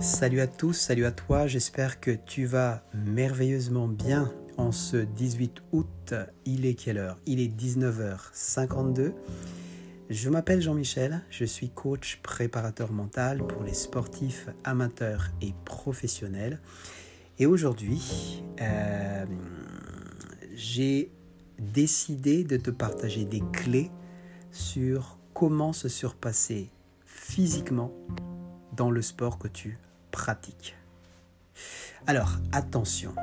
Salut 0.00 0.40
à 0.40 0.46
tous, 0.46 0.74
salut 0.74 1.06
à 1.06 1.10
toi, 1.10 1.48
j'espère 1.48 1.98
que 1.98 2.12
tu 2.12 2.44
vas 2.44 2.84
merveilleusement 2.94 3.88
bien 3.88 4.32
en 4.56 4.70
ce 4.70 4.96
18 4.96 5.60
août. 5.72 6.14
Il 6.44 6.66
est 6.66 6.74
quelle 6.74 6.98
heure? 6.98 7.18
Il 7.26 7.40
est 7.40 7.48
19h52. 7.48 9.12
Je 10.08 10.30
m'appelle 10.30 10.62
Jean-Michel, 10.62 11.22
je 11.30 11.44
suis 11.44 11.70
coach 11.70 12.20
préparateur 12.22 12.92
mental 12.92 13.44
pour 13.44 13.64
les 13.64 13.74
sportifs 13.74 14.48
amateurs 14.62 15.30
et 15.42 15.52
professionnels. 15.64 16.60
Et 17.40 17.46
aujourd'hui, 17.46 18.44
euh, 18.60 19.24
j'ai 20.54 21.10
décidé 21.58 22.44
de 22.44 22.56
te 22.56 22.70
partager 22.70 23.24
des 23.24 23.42
clés 23.52 23.90
sur 24.52 25.18
comment 25.34 25.72
se 25.72 25.88
surpasser 25.88 26.70
physiquement 27.04 27.92
dans 28.76 28.92
le 28.92 29.02
sport 29.02 29.38
que 29.38 29.48
tu 29.48 29.76
Alors, 32.06 32.38
attention, 32.52 33.14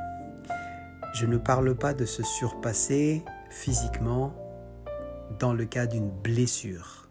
je 1.13 1.26
ne 1.26 1.38
parle 1.38 1.76
pas 1.76 1.94
de 1.94 2.05
se 2.05 2.23
surpasser 2.23 3.23
physiquement 3.49 4.34
dans 5.39 5.53
le 5.53 5.66
cas 5.66 5.88
d'une 5.88 6.09
blessure. 6.09 7.09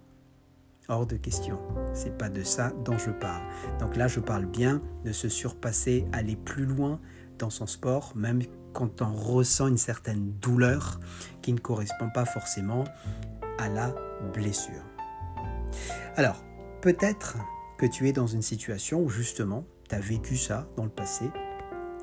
Hors 0.89 1.07
de 1.07 1.17
question. 1.17 1.59
C'est 1.95 2.19
pas 2.19 2.29
de 2.29 2.43
ça 2.43 2.71
dont 2.85 2.99
je 2.99 3.11
parle. 3.11 3.43
Donc 3.81 3.97
là, 3.97 4.07
je 4.07 4.21
parle 4.21 4.45
bien 4.45 4.83
de 5.05 5.13
se 5.13 5.31
surpasser, 5.31 6.07
aller 6.13 6.37
plus 6.37 6.67
loin 6.67 7.01
dans 7.39 7.49
son 7.49 7.67
sport, 7.67 8.13
même 8.15 8.43
quand 8.75 9.01
on 9.01 9.15
ressent 9.15 9.69
une 9.69 9.79
certaine 9.79 10.33
douleur 10.41 11.01
qui 11.41 11.55
ne 11.55 11.59
correspond 11.59 12.11
pas 12.11 12.27
forcément 12.27 12.85
à 13.59 13.69
la 13.69 13.95
blessure. 14.35 14.83
Alors, 16.17 16.45
peut-être 16.83 17.39
que 17.79 17.87
tu 17.87 18.09
es 18.09 18.13
dans 18.13 18.27
une 18.27 18.43
situation 18.43 19.01
où 19.01 19.09
justement, 19.09 19.65
tu 19.89 19.95
as 19.95 20.01
vécu 20.01 20.37
ça 20.37 20.69
dans 20.77 20.85
le 20.85 20.91
passé, 20.91 21.31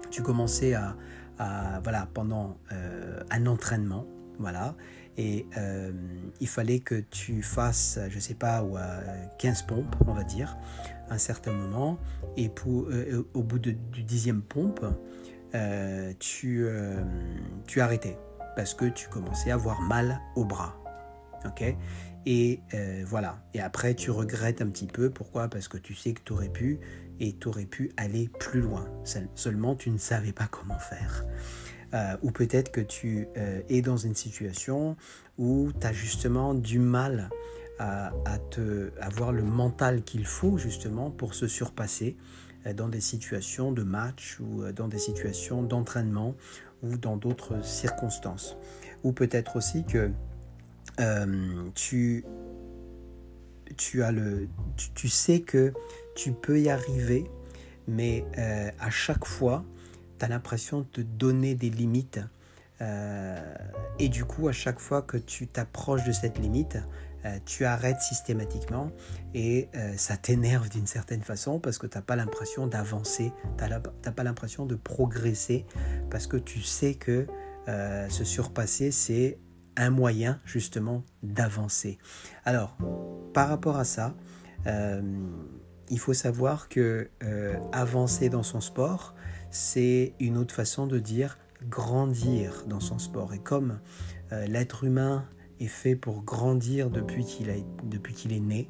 tu 0.10 0.22
commençais 0.22 0.74
à, 0.74 0.96
voilà, 1.84 2.08
pendant 2.14 2.58
euh, 2.72 3.20
un 3.32 3.48
entraînement, 3.48 4.06
voilà, 4.38 4.76
et 5.18 5.48
euh, 5.58 5.92
il 6.40 6.48
fallait 6.48 6.80
que 6.80 6.96
tu 6.96 7.42
fasses, 7.42 8.00
je 8.10 8.20
sais 8.20 8.36
pas, 8.36 8.64
ou 8.64 8.78
15 9.40 9.64
pompes, 9.64 9.96
on 10.08 10.14
va 10.14 10.24
dire, 10.24 10.58
à 11.10 11.16
un 11.16 11.18
certain 11.18 11.54
moment, 11.54 11.98
et 12.38 12.50
pour, 12.50 12.88
euh, 12.90 13.28
au 13.34 13.44
bout 13.44 13.60
du 13.60 14.04
dixième 14.04 14.42
pompe, 14.42 14.86
tu, 16.20 16.66
tu 17.68 17.82
arrêtais 17.82 18.18
parce 18.56 18.74
que 18.74 18.86
tu 18.86 19.10
commençais 19.10 19.52
à 19.52 19.56
avoir 19.56 19.82
mal 19.82 20.20
au 20.36 20.46
bras. 20.46 20.76
ok? 21.46 21.76
Et 22.26 22.60
voilà. 23.06 23.44
Et 23.54 23.62
après, 23.62 23.96
tu 23.96 24.12
regrettes 24.12 24.62
un 24.62 24.68
petit 24.68 24.88
peu. 24.88 25.10
Pourquoi? 25.10 25.48
Parce 25.48 25.68
que 25.68 25.78
tu 25.78 25.96
sais 25.96 26.14
que 26.14 26.22
tu 26.24 26.34
aurais 26.34 26.50
pu 26.50 26.80
et 27.20 27.34
tu 27.34 27.48
aurais 27.48 27.66
pu 27.66 27.92
aller 27.98 28.30
plus 28.40 28.62
loin. 28.62 28.86
Seulement, 29.36 29.76
tu 29.76 29.92
ne 29.92 29.98
savais 29.98 30.34
pas 30.34 30.48
comment 30.48 30.80
faire. 30.80 31.26
Euh, 31.94 32.16
ou 32.22 32.32
peut-être 32.32 32.72
que 32.72 32.82
tu 32.82 33.28
euh, 33.38 33.62
es 33.70 33.82
dans 33.82 33.98
une 33.98 34.16
situation 34.16 34.96
où 35.38 35.72
tu 35.80 35.86
as 35.86 35.94
justement 35.94 36.54
du 36.54 36.80
mal 36.80 37.30
à, 37.80 38.12
te, 38.52 38.92
avoir 39.02 39.32
le 39.32 39.42
mental 39.42 40.04
qu'il 40.04 40.24
faut 40.28 40.60
justement 40.60 41.10
pour 41.10 41.34
se 41.34 41.48
surpasser 41.48 42.16
euh, 42.68 42.74
dans 42.74 42.88
des 42.88 43.02
situations 43.02 43.72
de 43.72 43.82
match 43.82 44.40
ou 44.40 44.72
dans 44.72 44.88
des 44.88 45.00
situations 45.00 45.64
d'entraînement 45.64 46.36
ou 46.84 46.98
dans 46.98 47.18
d'autres 47.18 47.66
circonstances. 47.66 48.56
Ou 49.04 49.14
peut-être 49.14 49.56
aussi 49.56 49.84
que 49.84 50.12
tu, 51.76 52.26
tu, 53.78 54.04
as 54.04 54.12
le, 54.12 54.48
tu, 54.96 55.10
sais 55.10 55.42
que 55.42 55.74
tu 56.16 56.32
peux 56.32 56.60
y 56.60 56.70
arriver, 56.70 57.26
mais 57.88 58.26
à 58.80 58.90
chaque 58.90 59.26
fois, 59.26 59.64
tu 60.20 60.26
as 60.26 60.28
l'impression 60.28 60.86
de 60.94 61.02
donner 61.02 61.56
des 61.56 61.70
limites. 61.70 62.20
Euh, 62.82 63.56
et 64.00 64.10
du 64.10 64.26
coup, 64.26 64.48
à 64.48 64.52
chaque 64.52 64.80
fois 64.80 65.02
que 65.02 65.18
tu 65.18 65.48
t'approches 65.48 66.04
de 66.04 66.12
cette 66.12 66.40
limite, 66.40 66.78
euh, 67.26 67.38
tu 67.46 67.66
arrêtes 67.66 68.02
systématiquement 68.02 68.92
et 69.36 69.70
euh, 69.76 69.94
ça 69.96 70.18
t'énerve 70.18 70.70
d'une 70.70 70.88
certaine 70.88 71.22
façon 71.22 71.60
parce 71.60 71.78
que 71.78 71.86
tu 71.86 71.98
n'as 71.98 72.02
pas 72.02 72.16
l'impression 72.16 72.66
d'avancer, 72.66 73.32
tu 73.58 73.64
n'as 73.66 74.12
pas 74.12 74.24
l'impression 74.24 74.66
de 74.66 74.76
progresser 74.76 75.66
parce 76.10 76.26
que 76.26 76.38
tu 76.38 76.62
sais 76.62 76.96
que 76.96 77.28
se 78.10 78.24
surpasser, 78.26 78.92
c'est 78.92 79.38
un 79.82 79.90
moyen 79.90 80.40
justement 80.46 81.04
d'avancer. 81.24 81.98
Alors, 82.46 82.78
par 83.34 83.50
rapport 83.50 83.78
à 83.78 83.84
ça, 83.84 84.16
il 84.66 86.00
faut 86.00 86.14
savoir 86.14 86.70
que 86.70 87.10
avancer 87.72 88.30
dans 88.30 88.44
son 88.44 88.62
sport, 88.62 89.16
c'est 89.52 90.14
une 90.20 90.38
autre 90.38 90.56
façon 90.56 90.88
de 90.88 90.98
dire 91.00 91.38
grandir 91.70 92.64
dans 92.68 92.80
son 92.80 93.00
sport. 93.00 93.34
Et 93.34 93.40
comme 93.40 93.80
euh, 94.32 94.46
l'être 94.48 94.84
humain 94.84 95.26
est 95.60 95.68
fait 95.68 95.96
pour 95.96 96.24
grandir 96.24 96.90
depuis 96.90 97.26
qu'il 97.26 97.50
est 97.50 98.40
né, 98.40 98.68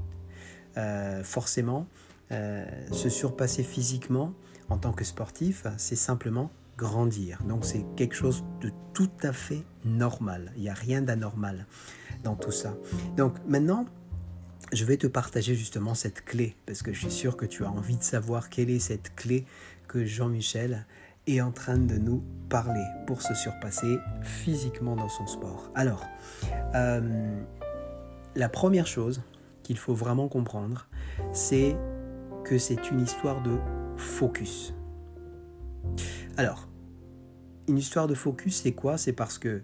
euh, 0.78 1.24
forcément, 1.24 1.88
euh, 2.32 2.66
se 2.92 3.10
surpasser 3.10 3.64
physiquement 3.64 4.34
en 4.70 4.78
tant 4.78 4.92
que 4.92 5.04
sportif, 5.04 5.68
c'est 5.78 5.96
simplement 5.96 6.52
grandir. 6.78 7.40
Donc 7.48 7.66
c'est 7.66 7.86
quelque 7.96 8.16
chose 8.16 8.44
de 8.62 8.72
tout 8.94 9.12
à 9.24 9.34
fait 9.34 9.64
normal. 9.86 10.52
Il 10.56 10.64
n'y 10.64 10.70
a 10.70 10.74
rien 10.74 11.02
d'anormal 11.02 11.66
dans 12.24 12.36
tout 12.36 12.52
ça. 12.52 12.76
Donc 13.18 13.36
maintenant, 13.48 13.86
je 14.74 14.86
vais 14.86 14.98
te 14.98 15.08
partager 15.08 15.56
justement 15.56 15.94
cette 15.94 16.24
clé, 16.24 16.56
parce 16.66 16.82
que 16.82 16.94
je 16.94 17.02
suis 17.02 17.12
sûr 17.12 17.36
que 17.36 17.46
tu 17.46 17.66
as 17.66 17.70
envie 17.70 17.98
de 17.98 18.04
savoir 18.04 18.50
quelle 18.50 18.70
est 18.70 18.80
cette 18.80 19.16
clé 19.16 19.46
que 19.88 20.06
Jean-Michel 20.06 20.86
est 21.28 21.42
en 21.42 21.52
train 21.52 21.78
de 21.78 21.96
nous 21.96 22.24
parler 22.50 22.86
pour 23.06 23.22
se 23.22 23.34
surpasser 23.34 23.98
physiquement 24.22 24.96
dans 24.96 25.10
son 25.10 25.28
sport. 25.28 25.72
Alors, 25.76 26.06
euh, 26.76 27.42
la 28.36 28.50
première 28.50 28.88
chose 28.88 29.22
qu'il 29.64 29.78
faut 29.78 29.94
vraiment 29.94 30.28
comprendre, 30.28 30.88
c'est 31.34 31.76
que 32.44 32.58
c'est 32.58 32.92
une 32.92 33.02
histoire 33.02 33.44
de 33.44 33.58
focus. 33.98 34.74
Alors, 36.38 36.68
une 37.68 37.78
histoire 37.78 38.08
de 38.08 38.16
focus, 38.16 38.62
c'est 38.64 38.72
quoi? 38.72 38.98
C'est 38.98 39.14
parce 39.14 39.38
que 39.38 39.62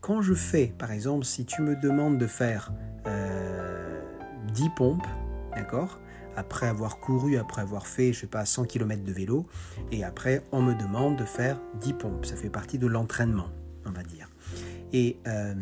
quand 0.00 0.22
je 0.22 0.34
fais, 0.34 0.72
par 0.78 0.92
exemple, 0.92 1.24
si 1.24 1.44
tu 1.44 1.62
me 1.62 1.74
demandes 1.76 2.18
de 2.18 2.26
faire 2.26 2.72
10 3.04 3.08
euh, 3.08 4.68
pompes, 4.76 5.06
d'accord? 5.54 5.98
Après 6.36 6.68
avoir 6.68 7.00
couru, 7.00 7.36
après 7.36 7.62
avoir 7.62 7.86
fait, 7.86 8.12
je 8.12 8.20
sais 8.20 8.26
pas, 8.26 8.44
100 8.44 8.64
km 8.64 9.02
de 9.02 9.12
vélo, 9.12 9.46
et 9.90 10.04
après 10.04 10.44
on 10.52 10.62
me 10.62 10.74
demande 10.74 11.16
de 11.16 11.24
faire 11.24 11.60
10 11.80 11.92
pompes. 11.94 12.26
Ça 12.26 12.36
fait 12.36 12.50
partie 12.50 12.78
de 12.78 12.86
l'entraînement, 12.86 13.48
on 13.86 13.90
va 13.90 14.04
dire. 14.04 14.30
Et 14.92 15.18
euh, 15.26 15.54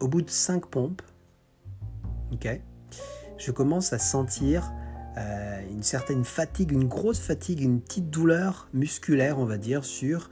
au 0.00 0.08
bout 0.08 0.20
de 0.20 0.30
5 0.30 0.66
pompes, 0.66 1.02
ok, 2.32 2.60
je 3.38 3.50
commence 3.50 3.92
à 3.92 3.98
sentir 3.98 4.72
euh, 5.16 5.60
une 5.70 5.82
certaine 5.82 6.24
fatigue, 6.24 6.72
une 6.72 6.88
grosse 6.88 7.20
fatigue, 7.20 7.60
une 7.60 7.80
petite 7.80 8.10
douleur 8.10 8.68
musculaire, 8.72 9.38
on 9.38 9.44
va 9.44 9.58
dire, 9.58 9.84
sur 9.84 10.30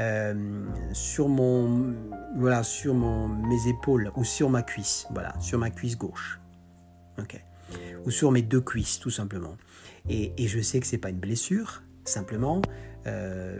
euh, 0.00 0.64
sur 0.92 1.28
mon 1.28 1.94
voilà 2.36 2.64
sur 2.64 2.94
mon 2.94 3.28
mes 3.28 3.68
épaules 3.68 4.10
ou 4.16 4.24
sur 4.24 4.50
ma 4.50 4.62
cuisse. 4.62 5.06
Voilà 5.10 5.38
sur 5.40 5.58
ma 5.58 5.70
cuisse 5.70 5.96
gauche. 5.96 6.40
Ou 8.04 8.10
sur 8.10 8.32
mes 8.32 8.42
deux 8.42 8.60
cuisses 8.60 8.98
tout 8.98 9.10
simplement. 9.10 9.56
Et, 10.08 10.32
je 10.46 10.60
sais 10.60 10.80
que 10.80 10.86
c'est 10.86 10.98
pas 10.98 11.08
une 11.08 11.18
blessure, 11.18 11.82
simplement, 12.04 12.60
euh, 13.06 13.58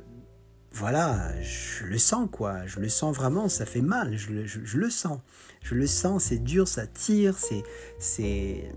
voilà, 0.72 1.40
je 1.40 1.84
le 1.84 1.96
sens 1.96 2.28
quoi, 2.30 2.66
je 2.66 2.80
le 2.80 2.88
sens 2.90 3.16
vraiment, 3.16 3.48
ça 3.48 3.64
fait 3.64 3.80
mal, 3.80 4.16
je, 4.16 4.30
le 4.76 4.90
sens, 4.90 5.20
je 5.62 5.74
le 5.74 5.86
sens, 5.86 6.24
c'est 6.24 6.42
dur, 6.42 6.68
ça 6.68 6.86
tire, 6.86 7.36
c'est 7.98 8.70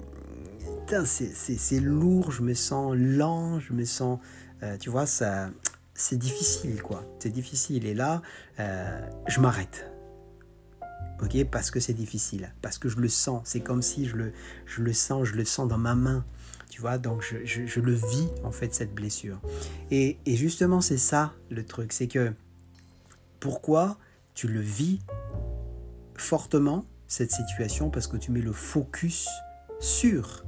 c'est 1.06 1.80
lourd, 1.80 2.32
je 2.32 2.42
me 2.42 2.54
sens 2.54 2.96
lent, 2.96 3.60
je 3.60 3.74
me 3.74 3.86
sens, 3.86 4.20
euh, 4.64 4.78
tu 4.78 4.90
vois, 4.90 5.06
ça, 5.06 5.50
c'est 5.94 6.18
difficile 6.18 6.82
quoi, 6.82 7.04
c'est 7.20 7.30
difficile. 7.30 7.86
Et 7.86 7.94
là, 7.94 8.22
euh, 8.60 9.02
je 9.28 9.40
m'arrête, 9.40 9.90
ok 11.22 11.46
Parce 11.46 11.72
que 11.72 11.80
c'est 11.80 11.94
difficile, 11.94 12.54
parce 12.62 12.78
que 12.78 12.90
je 12.90 12.98
le 12.98 13.10
sens. 13.10 13.42
C'est 13.46 13.60
comme 13.60 13.82
si 13.82 14.06
je 14.06 14.16
le, 14.16 14.34
je 14.66 14.82
le 14.82 14.94
sens, 14.94 15.26
je 15.26 15.36
le 15.36 15.46
sens 15.46 15.68
dans 15.68 15.78
ma 15.78 15.96
main. 15.96 16.26
Tu 16.70 16.82
vois, 16.82 16.98
donc 16.98 17.24
je, 17.24 17.66
je, 17.66 17.80
le 17.80 17.94
vis 17.94 18.28
en 18.44 18.52
fait 18.52 18.74
cette 18.74 18.94
blessure. 18.94 19.42
Et, 19.90 20.20
et 20.26 20.36
justement, 20.36 20.80
c'est 20.80 20.98
ça 20.98 21.34
le 21.50 21.66
truc, 21.66 21.92
c'est 21.92 22.08
que 22.08 22.34
pourquoi 23.40 23.98
tu 24.36 24.48
le 24.48 24.60
vis 24.60 25.00
fortement 26.16 26.86
cette 27.08 27.32
situation? 27.32 27.90
Parce 27.90 28.06
que 28.06 28.18
tu 28.18 28.32
mets 28.32 28.42
le 28.42 28.52
focus 28.52 29.28
sur 29.80 30.44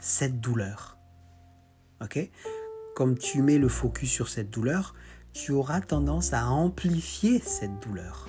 cette 0.00 0.40
douleur. 0.40 0.98
Ok? 2.02 2.30
Comme 2.94 3.16
tu 3.16 3.42
mets 3.42 3.58
le 3.58 3.68
focus 3.68 4.10
sur 4.10 4.28
cette 4.28 4.50
douleur, 4.50 4.94
tu 5.32 5.52
auras 5.52 5.80
tendance 5.80 6.32
à 6.32 6.48
amplifier 6.48 7.38
cette 7.40 7.78
douleur. 7.80 8.28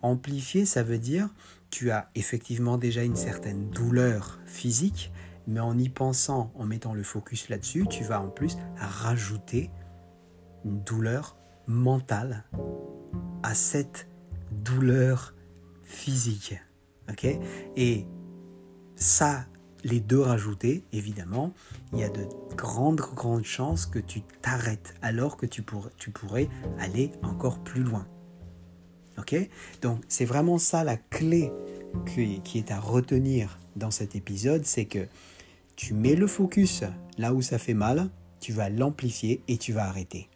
Amplifier, 0.00 0.64
ça 0.64 0.82
veut 0.82 0.98
dire 0.98 1.28
tu 1.70 1.90
as 1.90 2.10
effectivement 2.14 2.78
déjà 2.78 3.02
une 3.02 3.14
certaine 3.14 3.68
douleur 3.68 4.40
physique 4.46 5.12
mais 5.46 5.60
en 5.60 5.78
y 5.78 5.88
pensant, 5.88 6.52
en 6.54 6.64
mettant 6.64 6.94
le 6.94 7.02
focus 7.02 7.48
là-dessus, 7.48 7.86
tu 7.88 8.04
vas 8.04 8.20
en 8.20 8.28
plus 8.28 8.56
rajouter 8.76 9.70
une 10.64 10.82
douleur 10.82 11.36
mentale 11.66 12.44
à 13.42 13.54
cette 13.54 14.08
douleur 14.50 15.34
physique. 15.82 16.58
ok? 17.10 17.26
Et 17.76 18.06
ça, 18.96 19.46
les 19.84 20.00
deux 20.00 20.20
rajoutés, 20.20 20.84
évidemment, 20.92 21.52
il 21.92 22.00
y 22.00 22.04
a 22.04 22.08
de 22.08 22.26
grandes, 22.56 23.00
grandes 23.00 23.44
chances 23.44 23.86
que 23.86 23.98
tu 23.98 24.22
t'arrêtes 24.42 24.94
alors 25.02 25.36
que 25.36 25.46
tu, 25.46 25.62
pourrais 25.62 26.48
aller 26.78 27.10
encore 27.22 27.58
plus 27.58 27.82
loin. 27.82 28.06
Ok? 29.18 29.36
Donc, 29.82 30.00
c'est 30.08 30.24
vraiment 30.24 30.58
ça 30.58 30.82
la 30.82 30.96
clé 30.96 31.52
qui 32.06 32.58
est 32.58 32.72
à 32.72 32.80
retenir 32.80 33.58
dans 33.76 33.90
cet 33.90 34.16
épisode, 34.16 34.64
c'est 34.64 34.86
que 34.86 35.06
tu 35.76 35.94
mets 35.94 36.14
le 36.14 36.26
focus 36.26 36.82
là 37.18 37.34
où 37.34 37.42
ça 37.42 37.58
fait 37.58 37.74
mal, 37.74 38.10
tu 38.40 38.52
vas 38.52 38.68
l'amplifier 38.68 39.42
et 39.48 39.58
tu 39.58 39.72
vas 39.72 39.84
arrêter. 39.84 40.28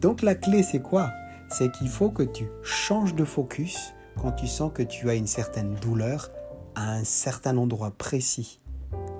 Donc 0.00 0.22
la 0.22 0.34
clé 0.34 0.62
c'est 0.62 0.82
quoi? 0.82 1.10
C'est 1.48 1.70
qu'il 1.72 1.88
faut 1.88 2.10
que 2.10 2.22
tu 2.22 2.46
changes 2.62 3.14
de 3.14 3.24
focus 3.24 3.94
quand 4.20 4.32
tu 4.32 4.46
sens 4.46 4.72
que 4.72 4.82
tu 4.82 5.08
as 5.10 5.14
une 5.14 5.26
certaine 5.26 5.74
douleur 5.76 6.30
un 6.76 7.04
certain 7.04 7.56
endroit 7.56 7.90
précis 7.90 8.60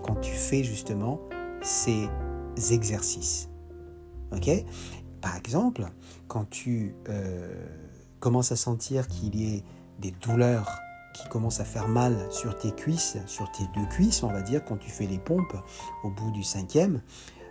quand 0.03 0.17
tu 0.17 0.33
fais 0.33 0.63
justement 0.63 1.21
ces 1.63 2.09
exercices. 2.71 3.49
Par 5.21 5.37
exemple, 5.37 5.87
quand 6.29 6.49
tu 6.49 6.95
euh, 7.09 7.67
commences 8.21 8.53
à 8.53 8.57
sentir 8.57 9.09
qu'il 9.09 9.35
y 9.35 9.57
ait 9.57 9.65
des 9.99 10.13
douleurs 10.13 10.79
qui 11.15 11.29
commencent 11.29 11.61
à 11.61 11.65
faire 11.65 11.89
mal 11.89 12.15
sur 12.31 12.57
tes 12.59 12.71
cuisses, 12.73 13.17
sur 13.27 13.51
tes 13.51 13.65
deux 13.75 13.87
cuisses, 13.87 14.23
on 14.23 14.29
va 14.29 14.43
dire, 14.43 14.65
quand 14.65 14.77
tu 14.77 14.91
fais 14.91 15.07
les 15.07 15.19
pompes 15.19 15.57
au 16.05 16.11
bout 16.11 16.31
du 16.31 16.43
cinquième, 16.45 17.01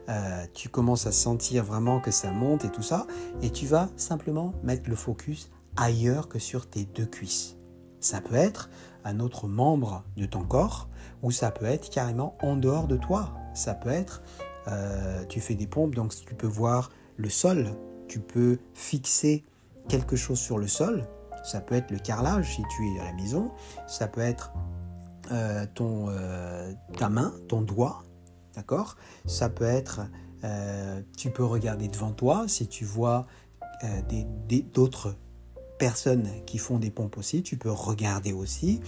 euh, 0.08 0.46
tu 0.54 0.70
commences 0.70 1.08
à 1.08 1.12
sentir 1.12 1.64
vraiment 1.64 2.00
que 2.00 2.12
ça 2.12 2.32
monte 2.32 2.64
et 2.64 2.70
tout 2.70 2.84
ça, 2.84 3.08
et 3.42 3.50
tu 3.50 3.66
vas 3.66 3.90
simplement 3.98 4.54
mettre 4.64 4.90
le 4.90 4.96
focus 4.96 5.50
ailleurs 5.76 6.30
que 6.30 6.38
sur 6.38 6.70
tes 6.70 6.86
deux 6.86 7.08
cuisses. 7.08 7.58
Ça 8.06 8.22
peut 8.22 8.36
être 8.36 8.70
un 9.04 9.20
autre 9.20 9.48
membre 9.48 10.04
de 10.16 10.28
ton 10.28 10.44
corps, 10.44 10.90
ou 11.24 11.32
ça 11.32 11.50
peut 11.50 11.66
être 11.66 11.90
carrément 11.90 12.38
en 12.44 12.56
dehors 12.56 12.86
de 12.86 12.98
toi. 12.98 13.34
Ça 13.56 13.74
peut 13.74 13.90
être, 13.90 14.22
euh, 14.68 15.26
tu 15.26 15.42
fais 15.42 15.56
des 15.56 15.66
pompes, 15.66 15.96
donc 15.96 16.14
tu 16.14 16.36
peux 16.36 16.46
voir 16.46 16.92
le 17.18 17.30
sol, 17.30 17.72
tu 18.08 18.20
peux 18.20 18.60
fixer 18.76 19.44
quelque 19.88 20.16
chose 20.16 20.38
sur 20.38 20.60
le 20.60 20.68
sol, 20.68 21.08
ça 21.44 21.62
peut 21.62 21.74
être 21.74 21.90
le 21.90 21.98
carrelage 21.98 22.58
si 22.58 22.62
tu 22.76 22.88
es 22.90 23.00
à 23.00 23.06
la 23.06 23.14
maison, 23.14 23.52
ça 23.88 24.08
peut 24.08 24.22
être 24.22 24.54
euh, 25.32 25.66
euh, 25.82 26.74
ta 27.00 27.10
main, 27.10 27.34
ton 27.48 27.62
doigt, 27.62 28.04
d'accord? 28.54 28.98
Ça 29.26 29.50
peut 29.50 29.66
être, 29.66 30.02
tu 31.18 31.32
peux 31.32 31.44
regarder 31.44 31.88
devant 31.88 32.12
toi 32.12 32.46
si 32.48 32.68
tu 32.68 32.86
vois 32.86 33.26
d'autres 34.76 35.16
personnes 35.78 36.28
qui 36.46 36.58
font 36.58 36.80
des 36.80 36.92
pompes 36.92 37.18
aussi, 37.18 37.44
tu 37.44 37.58
peux 37.58 37.72
regarder 37.72 38.34
aussi 38.34 38.80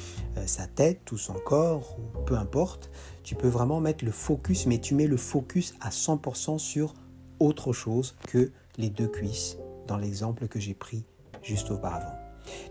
sa 0.45 0.67
tête, 0.67 1.01
tout 1.05 1.17
son 1.17 1.33
corps, 1.33 1.97
ou 1.99 2.21
peu 2.23 2.35
importe. 2.35 2.89
Tu 3.23 3.35
peux 3.35 3.47
vraiment 3.47 3.79
mettre 3.79 4.05
le 4.05 4.11
focus, 4.11 4.65
mais 4.65 4.79
tu 4.79 4.95
mets 4.95 5.07
le 5.07 5.17
focus 5.17 5.73
à 5.81 5.89
100% 5.89 6.59
sur 6.59 6.93
autre 7.39 7.73
chose 7.73 8.15
que 8.27 8.51
les 8.77 8.89
deux 8.89 9.07
cuisses 9.07 9.57
dans 9.87 9.97
l'exemple 9.97 10.47
que 10.47 10.59
j'ai 10.59 10.73
pris 10.73 11.05
juste 11.43 11.71
auparavant. 11.71 12.15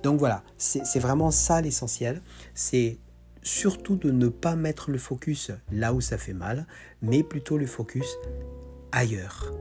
Donc 0.02 0.18
voilà, 0.18 0.42
c'est 0.56 0.98
vraiment 0.98 1.30
ça 1.30 1.60
l'essentiel. 1.60 2.22
C'est 2.54 2.98
surtout 3.42 3.96
de 3.96 4.10
ne 4.10 4.28
pas 4.28 4.56
mettre 4.56 4.90
le 4.90 4.98
focus 4.98 5.50
là 5.70 5.92
où 5.92 6.00
ça 6.00 6.18
fait 6.18 6.32
mal, 6.32 6.66
mais 7.02 7.22
plutôt 7.22 7.58
le 7.58 7.66
focus 7.66 8.06
ailleurs. 8.92 9.52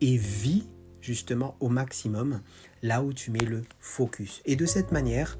Et 0.00 0.16
vis 0.16 0.66
justement 1.00 1.56
au 1.60 1.68
maximum 1.68 2.40
là 2.86 3.02
où 3.02 3.12
tu 3.12 3.30
mets 3.30 3.38
le 3.44 3.62
focus. 3.80 4.42
Et 4.44 4.56
de 4.56 4.64
cette 4.64 4.92
manière, 4.92 5.38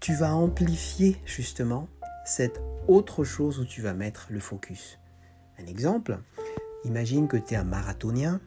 tu 0.00 0.14
vas 0.14 0.34
amplifier 0.34 1.16
justement 1.24 1.88
cette 2.26 2.60
autre 2.88 3.24
chose 3.24 3.58
où 3.58 3.64
tu 3.64 3.80
vas 3.80 3.94
mettre 3.94 4.26
le 4.30 4.40
focus. 4.40 4.98
Un 5.58 5.66
exemple, 5.66 6.18
imagine 6.84 7.26
que 7.28 7.36
tu 7.36 7.54
es 7.54 7.56
un 7.56 7.64
marathonien, 7.64 8.40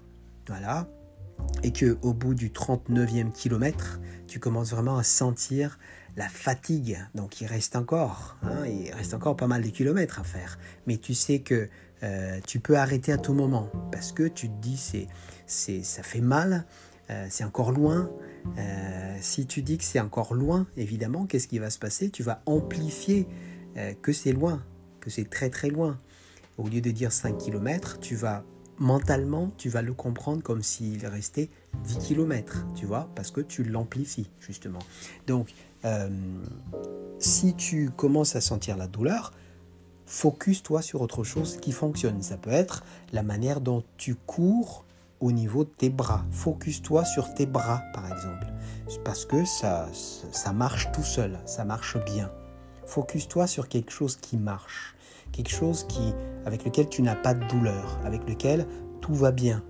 voilà, 0.47 0.87
et 1.63 1.71
que 1.71 1.97
au 2.01 2.13
bout 2.13 2.35
du 2.35 2.49
39e 2.49 3.31
kilomètre, 3.31 3.99
tu 4.27 4.39
commences 4.39 4.71
vraiment 4.71 4.97
à 4.97 5.03
sentir 5.03 5.79
la 6.15 6.27
fatigue. 6.27 6.99
Donc 7.15 7.41
il 7.41 7.47
reste 7.47 7.75
encore, 7.75 8.37
hein, 8.43 8.65
il 8.65 8.91
reste 8.91 9.13
encore 9.13 9.35
pas 9.35 9.47
mal 9.47 9.61
de 9.61 9.69
kilomètres 9.69 10.19
à 10.19 10.23
faire. 10.23 10.59
Mais 10.85 10.97
tu 10.97 11.13
sais 11.13 11.39
que 11.39 11.69
euh, 12.03 12.39
tu 12.45 12.59
peux 12.59 12.77
arrêter 12.77 13.11
à 13.11 13.17
tout 13.17 13.33
moment 13.33 13.71
parce 13.91 14.11
que 14.11 14.27
tu 14.27 14.49
te 14.49 14.61
dis 14.61 14.77
c'est, 14.77 15.07
c'est 15.45 15.83
ça 15.83 16.03
fait 16.03 16.21
mal, 16.21 16.65
euh, 17.09 17.27
c'est 17.29 17.43
encore 17.43 17.71
loin. 17.71 18.09
Euh, 18.57 19.17
si 19.21 19.45
tu 19.45 19.61
dis 19.61 19.77
que 19.77 19.83
c'est 19.83 19.99
encore 19.99 20.33
loin, 20.33 20.67
évidemment, 20.77 21.25
qu'est-ce 21.25 21.47
qui 21.47 21.59
va 21.59 21.69
se 21.69 21.79
passer? 21.79 22.09
Tu 22.09 22.23
vas 22.23 22.41
amplifier 22.45 23.27
que 24.01 24.11
c'est 24.11 24.31
loin, 24.31 24.63
que 25.01 25.11
c'est 25.11 25.29
très 25.29 25.51
très 25.51 25.69
loin. 25.69 25.99
Au 26.57 26.67
lieu 26.67 26.81
de 26.81 26.89
dire 26.89 27.11
5 27.11 27.37
km, 27.37 27.99
tu 27.99 28.15
vas 28.15 28.43
mentalement, 28.79 29.51
tu 29.57 29.69
vas 29.69 29.81
le 29.81 29.93
comprendre 29.93 30.41
comme 30.43 30.61
s'il 30.61 31.05
restait 31.05 31.49
10 31.83 31.99
km, 31.99 32.65
tu 32.75 32.85
vois, 32.85 33.09
parce 33.15 33.31
que 33.31 33.41
tu 33.41 33.63
l'amplifies, 33.63 34.29
justement. 34.39 34.79
Donc, 35.25 35.53
euh, 35.85 36.09
si 37.19 37.55
tu 37.55 37.89
commences 37.89 38.35
à 38.35 38.41
sentir 38.41 38.77
la 38.77 38.87
douleur, 38.87 39.33
focus-toi 40.05 40.81
sur 40.81 41.01
autre 41.01 41.23
chose 41.23 41.57
qui 41.57 41.71
fonctionne. 41.71 42.21
Ça 42.21 42.37
peut 42.37 42.51
être 42.51 42.83
la 43.11 43.23
manière 43.23 43.61
dont 43.61 43.83
tu 43.97 44.15
cours 44.15 44.85
au 45.19 45.31
niveau 45.31 45.63
de 45.63 45.69
tes 45.69 45.89
bras. 45.89 46.25
Focus-toi 46.31 47.05
sur 47.05 47.33
tes 47.33 47.45
bras, 47.45 47.81
par 47.93 48.11
exemple, 48.11 48.47
parce 49.03 49.25
que 49.25 49.45
ça, 49.45 49.87
ça 49.93 50.53
marche 50.53 50.91
tout 50.91 51.03
seul, 51.03 51.39
ça 51.45 51.65
marche 51.65 51.97
bien. 52.05 52.31
Focus-toi 52.85 53.47
sur 53.47 53.67
quelque 53.67 53.91
chose 53.91 54.17
qui 54.17 54.37
marche 54.37 54.97
quelque 55.31 55.49
chose 55.49 55.85
qui, 55.87 56.13
avec 56.45 56.65
lequel 56.65 56.89
tu 56.89 57.01
n'as 57.01 57.15
pas 57.15 57.33
de 57.33 57.45
douleur, 57.47 57.99
avec 58.03 58.27
lequel 58.27 58.67
tout 59.01 59.13
va 59.13 59.31
bien. 59.31 59.63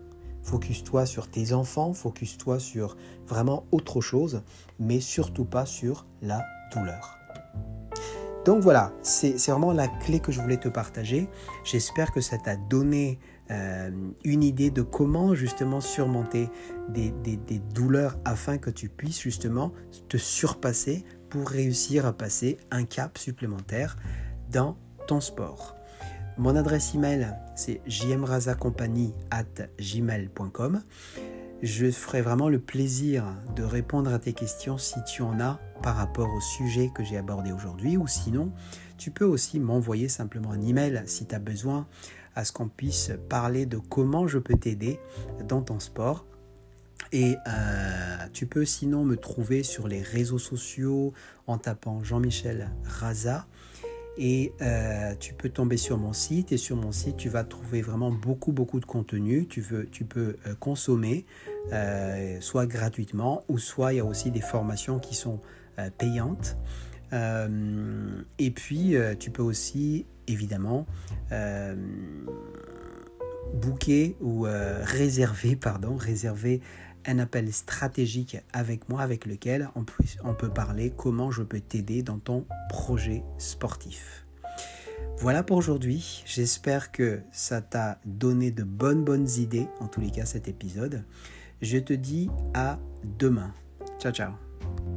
Focus-toi 0.44 1.06
sur 1.06 1.30
tes 1.30 1.52
enfants, 1.52 1.94
focus-toi 1.94 2.60
sur 2.60 2.96
vraiment 3.28 3.66
autre 3.72 4.00
chose, 4.00 4.44
mais 4.80 5.02
surtout 5.02 5.46
pas 5.46 5.66
sur 5.66 6.06
la 6.22 6.42
douleur. 6.74 7.18
Donc 8.46 8.62
voilà, 8.62 8.94
c'est 9.02 9.36
vraiment 9.50 9.74
la 9.74 9.90
clé 9.90 10.22
que 10.22 10.32
je 10.32 10.40
voulais 10.40 10.58
te 10.58 10.70
partager. 10.70 11.28
J'espère 11.66 12.14
que 12.14 12.22
ça 12.22 12.38
t'a 12.38 12.56
donné 12.56 13.20
euh, 13.50 13.90
une 14.24 14.44
idée 14.44 14.70
de 14.72 14.82
comment 14.82 15.34
justement 15.34 15.80
surmonter 15.80 16.50
des, 16.90 17.14
douleurs 17.74 18.18
afin 18.26 18.58
que 18.58 18.70
tu 18.70 18.90
puisses 18.90 19.22
justement 19.22 19.72
te 20.10 20.18
surpasser 20.18 21.06
pour 21.30 21.48
réussir 21.50 22.06
à 22.06 22.14
passer 22.14 22.58
un 22.72 22.84
cap 22.84 23.18
supplémentaire 23.18 23.98
dans 24.52 24.78
ton 25.08 25.22
sport. 25.22 25.76
Mon 26.38 26.56
adresse 26.56 26.94
email, 26.94 27.34
c'est 27.56 27.82
gmail.com 29.80 30.84
Je 31.64 31.92
ferai 31.92 32.22
vraiment 32.22 32.50
le 32.50 32.60
plaisir 32.60 33.24
de 33.56 33.64
répondre 33.64 34.14
à 34.14 34.20
tes 34.20 34.34
questions 34.34 34.78
si 34.78 35.04
tu 35.06 35.24
en 35.24 35.40
as 35.40 35.60
par 35.82 35.96
rapport 35.96 36.32
au 36.34 36.42
sujet 36.42 36.92
que 36.94 37.04
j'ai 37.04 37.18
abordé 37.18 37.52
aujourd'hui 37.52 37.98
ou 37.98 38.08
sinon, 38.08 38.52
tu 38.98 39.12
peux 39.12 39.26
aussi 39.26 39.60
m'envoyer 39.60 40.10
simplement 40.10 40.52
un 40.52 40.62
email 40.62 41.04
si 41.06 41.26
tu 41.26 41.34
as 41.34 41.40
besoin 41.40 41.88
à 42.38 42.46
ce 42.46 42.52
qu'on 42.52 42.70
puisse 42.70 43.12
parler 43.30 43.66
de 43.66 43.78
comment 43.78 44.28
je 44.28 44.38
peux 44.38 44.54
t'aider 44.54 45.00
dans 45.48 45.64
ton 45.64 45.80
sport. 45.80 46.24
Et 47.12 47.36
euh, 47.48 48.28
tu 48.32 48.46
peux 48.46 48.64
sinon 48.64 49.04
me 49.04 49.18
trouver 49.18 49.64
sur 49.64 49.88
les 49.88 50.04
réseaux 50.04 50.38
sociaux 50.38 51.14
en 51.48 51.58
tapant 51.58 52.04
Jean-Michel 52.04 52.70
Raza. 52.86 53.48
Et 54.20 54.54
euh, 54.62 55.16
tu 55.20 55.34
peux 55.34 55.50
tomber 55.50 55.78
sur 55.78 55.98
mon 55.98 56.14
site 56.14 56.52
et 56.52 56.58
sur 56.58 56.76
mon 56.76 56.92
site 56.92 57.18
tu 57.18 57.30
vas 57.30 57.44
trouver 57.44 57.82
vraiment 57.82 58.12
beaucoup 58.12 58.52
beaucoup 58.52 58.80
de 58.80 58.86
contenu. 58.86 59.48
Tu, 59.48 59.62
veux, 59.62 59.88
tu 59.88 60.06
peux 60.06 60.36
euh, 60.46 60.54
consommer 60.60 61.26
soit 62.40 62.68
gratuitement 62.68 63.46
ou 63.48 63.58
soit 63.58 63.94
il 63.94 63.98
y 63.98 64.00
a 64.00 64.06
aussi 64.06 64.30
des 64.30 64.42
formations 64.42 65.00
qui 65.00 65.16
sont 65.16 65.42
payantes. 65.98 66.56
Et 67.12 68.52
puis 68.52 68.96
tu 69.20 69.32
peux 69.32 69.44
aussi 69.44 70.06
évidemment 70.28 70.86
booker 73.54 74.16
ou 74.22 74.46
réserver 74.84 75.56
pardon 75.56 75.96
réserver 75.96 76.62
un 77.08 77.20
appel 77.20 77.52
stratégique 77.54 78.38
avec 78.54 78.90
moi 78.90 79.02
avec 79.02 79.26
lequel 79.26 79.70
on 79.76 79.84
peut, 79.84 80.04
on 80.24 80.34
peut 80.34 80.50
parler 80.50 80.94
comment 80.96 81.32
je 81.32 81.42
peux 81.42 81.62
t'aider 81.62 82.04
dans 82.04 82.20
ton 82.20 82.46
projet 82.70 83.24
sportif. 83.38 84.26
Voilà 85.20 85.42
pour 85.42 85.58
aujourd'hui. 85.58 86.24
J'espère 86.26 86.92
que 86.92 87.22
ça 87.32 87.62
t'a 87.62 88.00
donné 88.06 88.52
de 88.52 88.64
bonnes 88.64 89.04
bonnes 89.04 89.30
idées, 89.38 89.68
en 89.80 89.88
tous 89.88 90.02
les 90.02 90.12
cas 90.12 90.26
cet 90.26 90.48
épisode. 90.48 91.04
Je 91.62 91.80
te 91.80 91.94
dis 91.94 92.30
à 92.54 92.78
demain. 93.18 93.54
Ciao 94.00 94.12
ciao. 94.12 94.97